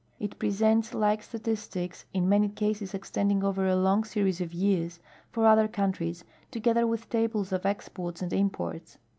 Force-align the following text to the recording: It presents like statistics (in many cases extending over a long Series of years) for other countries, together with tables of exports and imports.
It 0.19 0.39
presents 0.39 0.95
like 0.95 1.21
statistics 1.21 2.05
(in 2.11 2.27
many 2.27 2.49
cases 2.49 2.95
extending 2.95 3.43
over 3.43 3.67
a 3.67 3.75
long 3.75 4.03
Series 4.03 4.41
of 4.41 4.51
years) 4.51 4.99
for 5.29 5.45
other 5.45 5.67
countries, 5.67 6.23
together 6.49 6.87
with 6.87 7.07
tables 7.07 7.51
of 7.51 7.67
exports 7.67 8.23
and 8.23 8.33
imports. 8.33 8.97